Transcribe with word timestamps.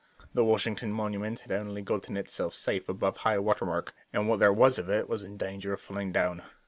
The 0.33 0.43
Washington 0.43 0.91
Monument 0.91 1.41
had 1.41 1.51
only 1.51 1.83
gotten 1.83 2.17
itself 2.17 2.55
safe 2.55 2.89
above 2.89 3.17
high 3.17 3.37
water 3.37 3.65
mark; 3.67 3.93
and 4.11 4.27
what 4.27 4.39
there 4.39 4.51
was 4.51 4.79
of 4.79 4.89
it 4.89 5.07
was 5.07 5.21
in 5.21 5.37
danger 5.37 5.73
of 5.73 5.79
falling 5.79 6.11
down. 6.11 6.41